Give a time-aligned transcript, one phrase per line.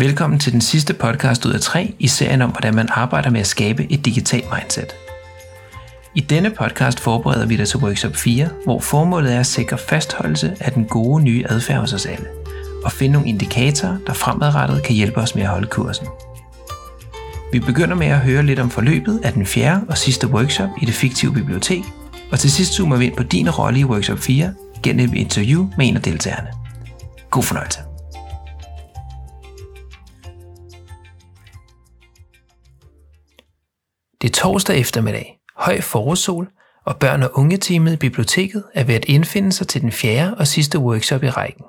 [0.00, 3.40] Velkommen til den sidste podcast ud af tre i serien om, hvordan man arbejder med
[3.40, 4.86] at skabe et digitalt mindset.
[6.14, 10.56] I denne podcast forbereder vi dig til workshop 4, hvor formålet er at sikre fastholdelse
[10.60, 12.26] af den gode nye adfærd hos os alle,
[12.84, 16.06] og finde nogle indikatorer, der fremadrettet kan hjælpe os med at holde kursen.
[17.52, 20.84] Vi begynder med at høre lidt om forløbet af den fjerde og sidste workshop i
[20.84, 21.82] det fiktive bibliotek,
[22.32, 25.68] og til sidst zoomer vi ind på din rolle i workshop 4 gennem et interview
[25.76, 26.48] med en af deltagerne.
[27.30, 27.89] God fornøjelse.
[34.22, 36.50] Det er torsdag eftermiddag, høj forårssol,
[36.84, 40.46] og børn- og ungeteamet i biblioteket er ved at indfinde sig til den fjerde og
[40.46, 41.64] sidste workshop i rækken.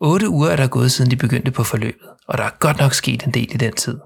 [0.00, 2.94] 8 uger er der gået siden de begyndte på forløbet, og der er godt nok
[2.94, 3.98] sket en del i den tid.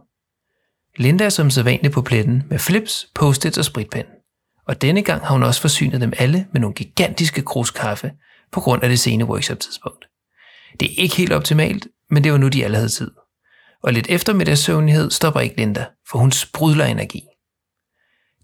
[0.96, 4.04] Linda er som sædvanligt på pletten med flips, post og spritpen.
[4.66, 8.12] Og denne gang har hun også forsynet dem alle med nogle gigantiske krus kaffe
[8.52, 10.04] på grund af det sene workshop-tidspunkt.
[10.80, 13.10] Det er ikke helt optimalt, men det var nu de alle havde tid.
[13.82, 17.22] Og lidt eftermiddagssøvnighed stopper ikke Linda, for hun sprudler energi.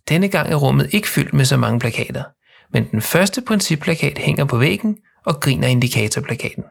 [0.09, 2.25] Denne gang er rummet ikke fyldt med så mange plakater,
[2.73, 6.65] men den første principplakat hænger på væggen og griner indikatorplakaten.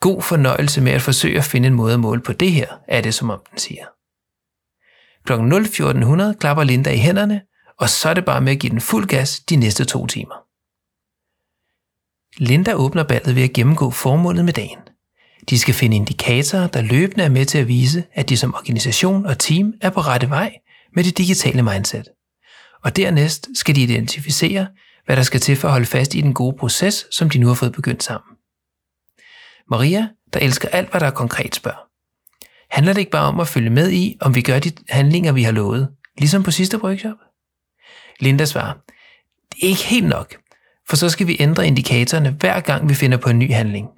[0.00, 3.00] God fornøjelse med at forsøge at finde en måde at måle på det her, er
[3.00, 3.84] det som om den siger.
[5.24, 5.32] Kl.
[5.32, 7.42] 0.1400 klapper Linda i hænderne,
[7.78, 10.34] og så er det bare med at give den fuld gas de næste to timer.
[12.36, 14.78] Linda åbner ballet ved at gennemgå formålet med dagen.
[15.50, 19.26] De skal finde indikatorer, der løbende er med til at vise, at de som organisation
[19.26, 20.52] og team er på rette vej
[20.94, 22.08] med det digitale mindset.
[22.84, 24.66] Og dernæst skal de identificere,
[25.06, 27.46] hvad der skal til for at holde fast i den gode proces, som de nu
[27.46, 28.36] har fået begyndt sammen.
[29.70, 31.78] Maria, der elsker alt, hvad der er konkret, spørger.
[32.70, 35.42] Handler det ikke bare om at følge med i, om vi gør de handlinger, vi
[35.42, 37.16] har lovet, ligesom på sidste workshop?
[38.20, 38.74] Linda svarer,
[39.52, 40.36] det er ikke helt nok,
[40.88, 43.88] for så skal vi ændre indikatorerne hver gang vi finder på en ny handling.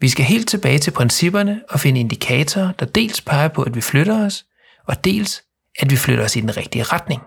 [0.00, 3.80] Vi skal helt tilbage til principperne og finde indikatorer, der dels peger på, at vi
[3.80, 4.44] flytter os,
[4.86, 5.42] og dels,
[5.78, 7.22] at vi flytter os i den rigtige retning.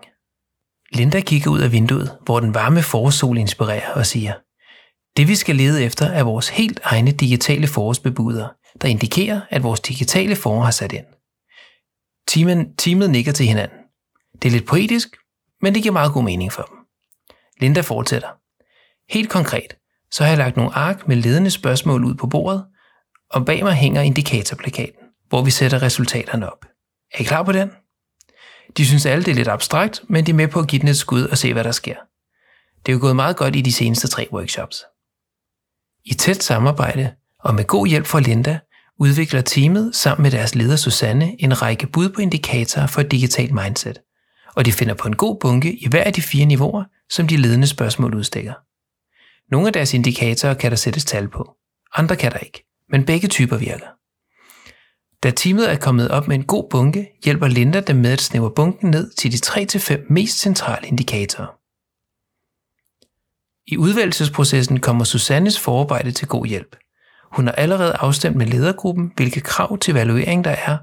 [0.92, 4.34] Linda kigger ud af vinduet, hvor den varme forårssol inspirerer og siger,
[5.18, 8.47] det vi skal lede efter er vores helt egne digitale forårsbebuder,
[8.81, 11.06] der indikerer, at vores digitale forår har sat ind.
[12.28, 13.78] Teamen, teamet nikker til hinanden.
[14.42, 15.18] Det er lidt poetisk,
[15.62, 16.78] men det giver meget god mening for dem.
[17.59, 18.30] Linda fortsætter.
[19.14, 19.76] Helt konkret,
[20.12, 22.66] så har jeg lagt nogle ark med ledende spørgsmål ud på bordet,
[23.34, 26.66] og bag mig hænger indikatorplakaten, hvor vi sætter resultaterne op.
[27.14, 27.72] Er I klar på den?
[28.78, 30.88] De synes alle, det er lidt abstrakt, men de er med på at give den
[30.88, 31.96] et skud og se, hvad der sker.
[32.86, 34.84] Det er jo gået meget godt i de seneste tre workshops.
[36.06, 38.60] I tæt samarbejde og med god hjælp fra Linda,
[39.00, 43.54] udvikler teamet sammen med deres leder Susanne en række bud på indikatorer for et digitalt
[43.54, 44.00] mindset,
[44.56, 47.38] og de finder på en god bunke i hver af de fire niveauer, som de
[47.38, 48.54] ledende spørgsmål udstikker.
[49.52, 51.56] Nogle af deres indikatorer kan der sættes tal på,
[51.94, 53.88] andre kan der ikke, men begge typer virker.
[55.24, 58.52] Da teamet er kommet op med en god bunke, hjælper Linda dem med at snævre
[58.56, 59.38] bunken ned til de
[59.98, 61.48] 3-5 mest centrale indikatorer.
[63.68, 66.76] I udvalgelsesprocessen kommer Susannes forarbejde til god hjælp.
[67.32, 70.78] Hun har allerede afstemt med ledergruppen, hvilke krav til evaluering der er,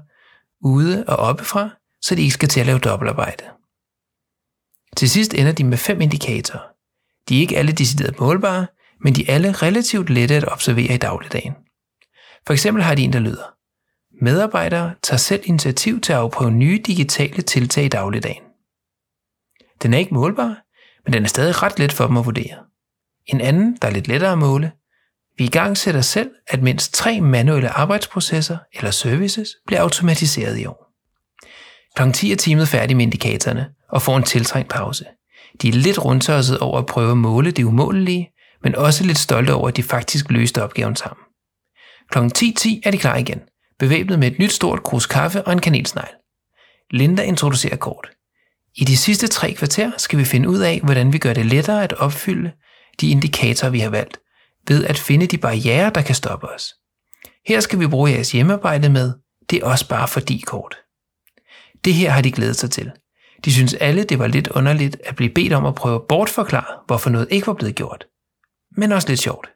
[0.61, 1.69] ude og oppefra,
[2.01, 3.43] så de ikke skal til at lave dobbeltarbejde.
[4.97, 6.63] Til sidst ender de med fem indikatorer.
[7.29, 8.67] De er ikke alle decideret målbare,
[9.03, 11.53] men de er alle relativt lette at observere i dagligdagen.
[12.47, 13.53] For eksempel har de en, der lyder.
[14.21, 18.43] Medarbejdere tager selv initiativ til at afprøve nye digitale tiltag i dagligdagen.
[19.83, 20.57] Den er ikke målbar,
[21.05, 22.57] men den er stadig ret let for dem at vurdere.
[23.25, 24.71] En anden, der er lidt lettere at måle.
[25.37, 30.65] Vi i gang sætter selv, at mindst tre manuelle arbejdsprocesser eller services bliver automatiseret i
[30.65, 30.91] år.
[31.95, 32.11] Kl.
[32.11, 35.05] 10 er teamet færdig med indikatorerne og får en tiltrængt pause.
[35.61, 38.29] De er lidt rundtørset over at prøve at måle det umålelige,
[38.63, 41.23] men også lidt stolte over, at de faktisk løste opgaven sammen.
[42.11, 42.17] Kl.
[42.19, 43.41] 10.10 er de klar igen,
[43.79, 46.13] bevæbnet med et nyt stort krus kaffe og en kanelsnegl.
[46.91, 48.09] Linda introducerer kort.
[48.75, 51.83] I de sidste tre kvarter skal vi finde ud af, hvordan vi gør det lettere
[51.83, 52.51] at opfylde
[53.01, 54.19] de indikatorer, vi har valgt,
[54.67, 56.73] ved at finde de barriere, der kan stoppe os.
[57.47, 59.13] Her skal vi bruge jeres hjemmearbejde med,
[59.49, 60.77] det er også bare fordi kort.
[61.85, 62.91] Det her har de glædet sig til.
[63.45, 66.79] De synes alle, det var lidt underligt at blive bedt om at prøve at bortforklare,
[66.87, 68.05] hvorfor noget ikke var blevet gjort.
[68.77, 69.50] Men også lidt sjovt.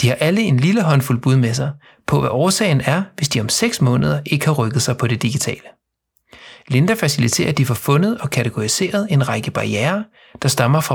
[0.00, 1.72] De har alle en lille håndfuld bud med sig
[2.06, 5.22] på, hvad årsagen er, hvis de om 6 måneder ikke har rykket sig på det
[5.22, 5.68] digitale.
[6.68, 10.04] Linda faciliterer, at de får fundet og kategoriseret en række barriere,
[10.42, 10.94] der stammer fra,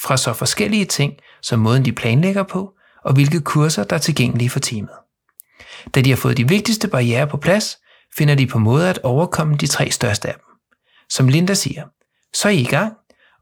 [0.00, 1.12] fra så forskellige ting
[1.42, 2.72] som måden de planlægger på,
[3.04, 4.94] og hvilke kurser der er tilgængelige for teamet.
[5.94, 7.78] Da de har fået de vigtigste barriere på plads,
[8.16, 10.44] finder de på måder at overkomme de tre største af dem.
[11.10, 11.84] Som Linda siger,
[12.34, 12.92] så er I i gang,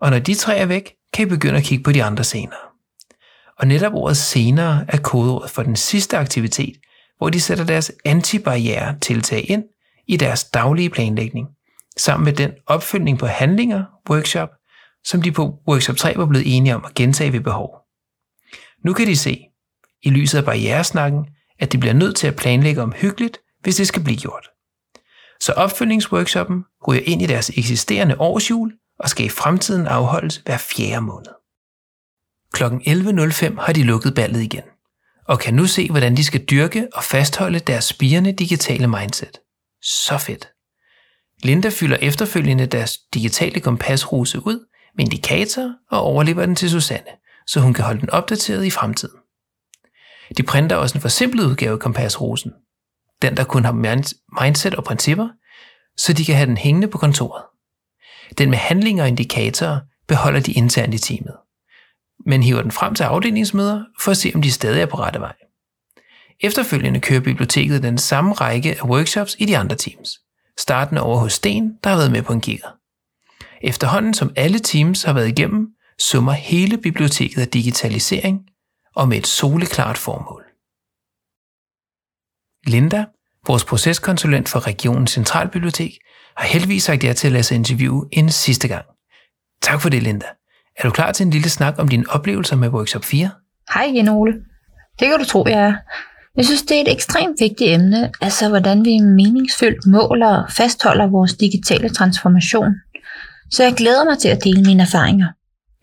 [0.00, 2.67] og når de tre er væk, kan I begynde at kigge på de andre senere.
[3.58, 6.76] Og netop ordet senere er kodeordet for den sidste aktivitet,
[7.18, 9.64] hvor de sætter deres antibarriere tiltag ind
[10.08, 11.48] i deres daglige planlægning,
[11.96, 14.48] sammen med den opfølgning på handlinger, workshop,
[15.04, 17.70] som de på workshop 3 var blevet enige om at gentage ved behov.
[18.84, 19.40] Nu kan de se,
[20.02, 21.26] i lyset af barrieresnakken,
[21.58, 24.48] at de bliver nødt til at planlægge om hyggeligt, hvis det skal blive gjort.
[25.40, 31.00] Så opfølgningsworkshoppen ryger ind i deres eksisterende årsjul og skal i fremtiden afholdes hver fjerde
[31.00, 31.37] måned.
[32.52, 32.64] Kl.
[32.64, 34.62] 11.05 har de lukket ballet igen,
[35.24, 39.38] og kan nu se, hvordan de skal dyrke og fastholde deres spirende digitale mindset.
[39.82, 40.48] Så fedt!
[41.42, 44.66] Linda fylder efterfølgende deres digitale kompasruse ud
[44.96, 47.10] med indikator og overlever den til Susanne,
[47.46, 49.18] så hun kan holde den opdateret i fremtiden.
[50.36, 52.52] De printer også en forsimplet udgave af kompasrosen,
[53.22, 53.72] den der kun har
[54.42, 55.28] mindset og principper,
[55.96, 57.44] så de kan have den hængende på kontoret.
[58.38, 61.34] Den med handlinger og indikatorer beholder de internt i teamet,
[62.28, 65.20] men hiver den frem til afdelingsmøder for at se, om de stadig er på rette
[65.20, 65.34] vej.
[66.40, 70.10] Efterfølgende kører biblioteket den samme række af workshops i de andre teams,
[70.58, 72.68] startende over hos Sten, der har været med på en kigger.
[73.62, 78.40] Efterhånden som alle teams har været igennem, summer hele biblioteket af digitalisering
[78.96, 80.44] og med et soleklart formål.
[82.66, 83.04] Linda,
[83.46, 85.98] vores proceskonsulent for regionens centralbibliotek,
[86.36, 88.86] har heldigvis sagt ja til at lade sig interviewe en sidste gang.
[89.62, 90.26] Tak for det, Linda.
[90.78, 93.30] Er du klar til en lille snak om dine oplevelser med Workshop 4?
[93.74, 94.32] Hej igen, Ole.
[95.00, 95.74] Det kan du tro, jeg er.
[96.36, 101.06] Jeg synes, det er et ekstremt vigtigt emne, altså hvordan vi meningsfyldt måler og fastholder
[101.06, 102.74] vores digitale transformation.
[103.50, 105.26] Så jeg glæder mig til at dele mine erfaringer.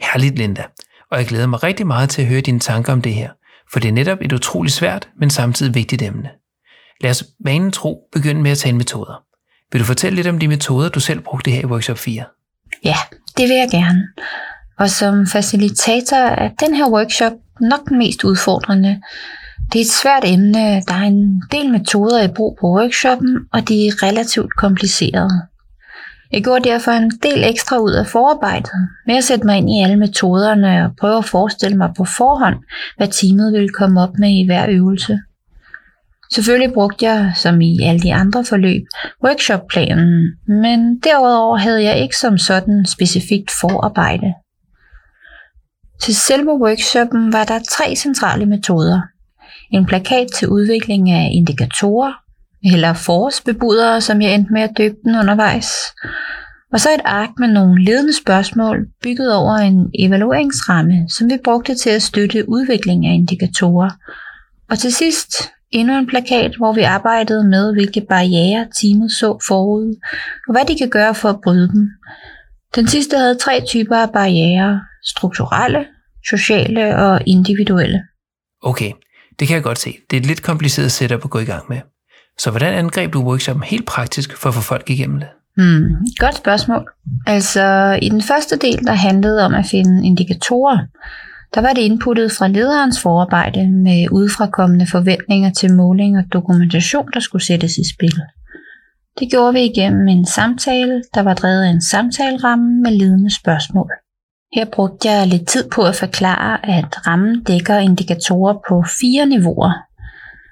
[0.01, 0.63] Herligt, Linda.
[1.11, 3.29] Og jeg glæder mig rigtig meget til at høre dine tanker om det her,
[3.71, 6.29] for det er netop et utroligt svært, men samtidig vigtigt emne.
[7.01, 9.23] Lad os vanen tro begynde med at tale metoder.
[9.71, 12.23] Vil du fortælle lidt om de metoder, du selv brugte her i Workshop 4?
[12.83, 12.95] Ja,
[13.37, 14.07] det vil jeg gerne.
[14.79, 19.01] Og som facilitator er den her workshop nok den mest udfordrende.
[19.73, 23.67] Det er et svært emne, der er en del metoder i brug på workshoppen, og
[23.67, 25.41] de er relativt komplicerede.
[26.31, 29.83] Jeg gjorde derfor en del ekstra ud af forarbejdet med at sætte mig ind i
[29.83, 32.55] alle metoderne og prøve at forestille mig på forhånd,
[32.97, 35.19] hvad teamet ville komme op med i hver øvelse.
[36.33, 38.81] Selvfølgelig brugte jeg, som i alle de andre forløb,
[39.23, 44.33] workshopplanen, men derudover havde jeg ikke som sådan specifikt forarbejde.
[46.01, 49.01] Til selve workshoppen var der tre centrale metoder.
[49.71, 52.13] En plakat til udvikling af indikatorer,
[52.73, 55.67] eller forårsbebudere, som jeg endte med at døbe den undervejs.
[56.73, 61.75] Og så et ark med nogle ledende spørgsmål bygget over en evalueringsramme, som vi brugte
[61.75, 63.89] til at støtte udvikling af indikatorer.
[64.69, 65.29] Og til sidst
[65.71, 69.95] endnu en plakat, hvor vi arbejdede med, hvilke barriere teamet så forud,
[70.47, 71.89] og hvad de kan gøre for at bryde dem.
[72.75, 75.85] Den sidste havde tre typer af barriere, strukturelle,
[76.29, 78.01] sociale og individuelle.
[78.63, 78.91] Okay,
[79.39, 79.97] det kan jeg godt se.
[80.09, 81.81] Det er et lidt kompliceret setup at gå i gang med.
[82.39, 85.27] Så hvordan angreb du workshoppen helt praktisk for at få folk igennem det?
[85.57, 86.89] Hmm, godt spørgsmål.
[87.27, 90.77] Altså, i den første del, der handlede om at finde indikatorer,
[91.53, 97.19] der var det inputtet fra lederens forarbejde med udefrakommende forventninger til måling og dokumentation, der
[97.19, 98.21] skulle sættes i spil.
[99.19, 103.91] Det gjorde vi igennem en samtale, der var drevet af en samtaleramme med ledende spørgsmål.
[104.55, 109.71] Her brugte jeg lidt tid på at forklare, at rammen dækker indikatorer på fire niveauer.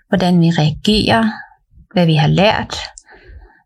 [0.10, 1.24] Hvordan vi reagerer,
[1.94, 2.76] hvad vi har lært,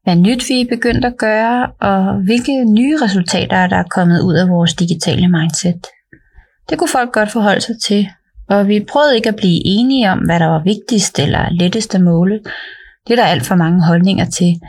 [0.03, 4.35] hvad nyt vi er begyndt at gøre, og hvilke nye resultater der er kommet ud
[4.35, 5.87] af vores digitale mindset.
[6.69, 8.07] Det kunne folk godt forholde sig til,
[8.49, 12.01] og vi prøvede ikke at blive enige om, hvad der var vigtigst eller lettest at
[12.01, 12.39] måle.
[13.07, 14.61] Det er der alt for mange holdninger til.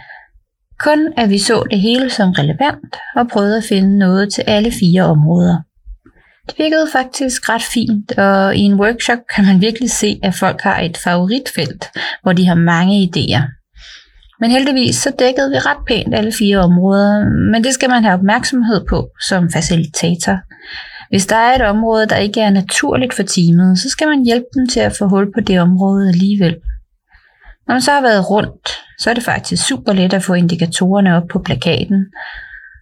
[0.78, 4.72] Kun at vi så det hele som relevant og prøvede at finde noget til alle
[4.72, 5.56] fire områder.
[6.46, 10.60] Det virkede faktisk ret fint, og i en workshop kan man virkelig se, at folk
[10.60, 11.88] har et favoritfelt,
[12.22, 13.42] hvor de har mange idéer.
[14.40, 18.14] Men heldigvis så dækkede vi ret pænt alle fire områder, men det skal man have
[18.14, 20.38] opmærksomhed på som facilitator.
[21.10, 24.46] Hvis der er et område, der ikke er naturligt for teamet, så skal man hjælpe
[24.54, 26.56] dem til at få hul på det område alligevel.
[27.66, 31.16] Når man så har været rundt, så er det faktisk super let at få indikatorerne
[31.16, 32.06] op på plakaten.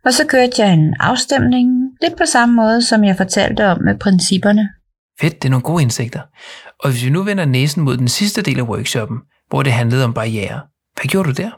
[0.05, 1.71] Og så kørte jeg en afstemning,
[2.03, 4.69] lidt på samme måde, som jeg fortalte om med principperne.
[5.21, 6.21] Fedt, det er nogle gode indsigter.
[6.85, 9.19] Og hvis vi nu vender næsen mod den sidste del af workshoppen,
[9.49, 10.61] hvor det handlede om barriere,
[10.95, 11.51] hvad gjorde du der?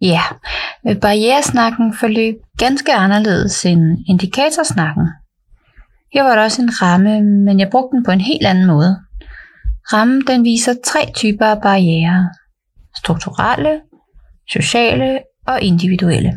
[0.00, 0.20] Ja,
[1.00, 5.06] barrieresnakken forløb ganske anderledes end indikatorsnakken.
[6.14, 9.00] Her var der også en ramme, men jeg brugte den på en helt anden måde.
[9.92, 12.30] Rammen den viser tre typer af barriere.
[12.96, 13.80] Strukturelle,
[14.52, 16.32] sociale og individuelle.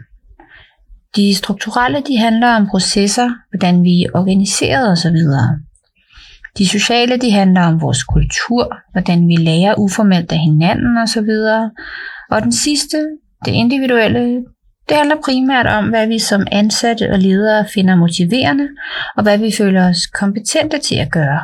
[1.16, 5.18] De strukturelle de handler om processer, hvordan vi er organiseret osv.
[6.58, 11.30] De sociale de handler om vores kultur, hvordan vi lærer uformelt af hinanden osv.
[12.32, 12.98] Og den sidste,
[13.46, 14.44] det individuelle,
[14.90, 18.68] det handler primært om, hvad vi som ansatte og ledere finder motiverende,
[19.18, 21.40] og hvad vi føler os kompetente til at gøre.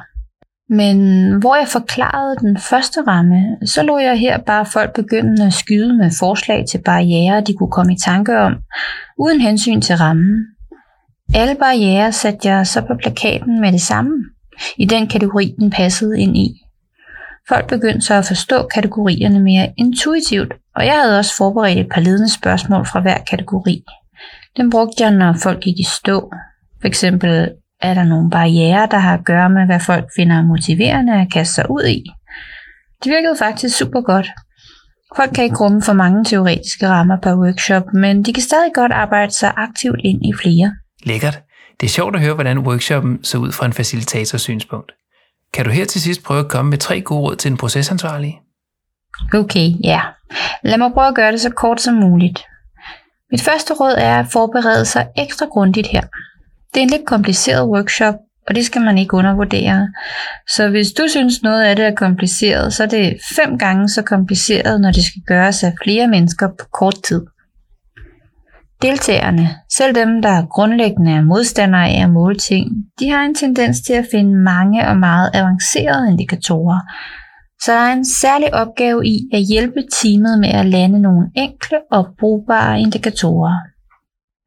[0.69, 0.97] Men
[1.39, 5.93] hvor jeg forklarede den første ramme, så lå jeg her bare folk begynde at skyde
[5.93, 8.57] med forslag til barriere, de kunne komme i tanke om,
[9.17, 10.45] uden hensyn til rammen.
[11.35, 14.25] Alle barriere satte jeg så på plakaten med det samme,
[14.77, 16.61] i den kategori, den passede ind i.
[17.47, 22.01] Folk begyndte så at forstå kategorierne mere intuitivt, og jeg havde også forberedt et par
[22.01, 23.83] ledende spørgsmål fra hver kategori.
[24.57, 26.31] Den brugte jeg, når folk gik i stå.
[26.81, 27.49] For eksempel,
[27.81, 31.53] er der nogle barriere, der har at gøre med, hvad folk finder motiverende at kaste
[31.53, 32.03] sig ud i?
[33.03, 34.29] Det virkede faktisk super godt.
[35.15, 38.91] Folk kan ikke rumme for mange teoretiske rammer per workshop, men de kan stadig godt
[38.91, 40.73] arbejde sig aktivt ind i flere.
[41.03, 41.39] Lækkert.
[41.79, 44.91] Det er sjovt at høre, hvordan workshoppen så ud fra en facilitators synspunkt.
[45.53, 48.39] Kan du her til sidst prøve at komme med tre gode råd til den procesansvarlige?
[49.33, 50.01] Okay, ja.
[50.63, 52.45] Lad mig prøve at gøre det så kort som muligt.
[53.31, 56.01] Mit første råd er at forberede sig ekstra grundigt her.
[56.73, 58.15] Det er en lidt kompliceret workshop,
[58.47, 59.89] og det skal man ikke undervurdere.
[60.47, 64.01] Så hvis du synes noget af det er kompliceret, så er det fem gange så
[64.01, 67.21] kompliceret, når det skal gøres af flere mennesker på kort tid.
[68.81, 73.81] Deltagerne, selv dem der grundlæggende er modstandere af at måle ting, de har en tendens
[73.81, 76.79] til at finde mange og meget avancerede indikatorer.
[77.61, 81.77] Så der er en særlig opgave i at hjælpe teamet med at lande nogle enkle
[81.91, 83.55] og brugbare indikatorer.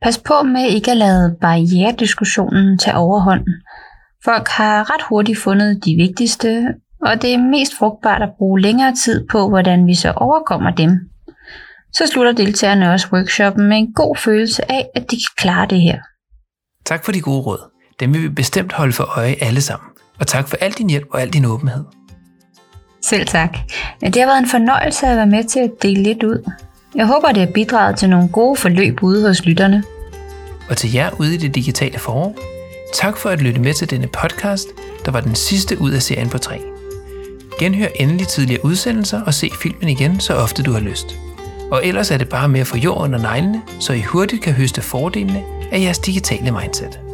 [0.02, 3.44] Pas på med ikke at lade barrierediskussionen tage overhånd.
[4.24, 6.66] Folk har ret hurtigt fundet de vigtigste,
[7.06, 10.90] og det er mest frugtbart at bruge længere tid på, hvordan vi så overkommer dem.
[11.92, 15.80] Så slutter deltagerne også workshoppen med en god følelse af, at de kan klare det
[15.80, 15.98] her.
[16.84, 17.58] Tak for de gode råd.
[18.00, 19.88] Dem vil vi bestemt holde for øje alle sammen.
[20.20, 21.84] Og tak for al din hjælp og al din åbenhed.
[23.02, 23.56] Selv tak.
[24.00, 26.50] Det har været en fornøjelse at være med til at dele lidt ud.
[26.94, 29.82] Jeg håber, det har bidraget til nogle gode forløb ude hos lytterne.
[30.68, 32.36] Og til jer ude i det digitale forår,
[32.94, 34.68] tak for at lytte med til denne podcast,
[35.04, 36.60] der var den sidste ud af serien på 3.
[37.58, 41.16] Genhør endelig tidligere udsendelser og se filmen igen, så ofte du har lyst.
[41.70, 44.52] Og ellers er det bare med at få jord under neglene, så I hurtigt kan
[44.52, 45.42] høste fordelene
[45.72, 47.11] af jeres digitale mindset.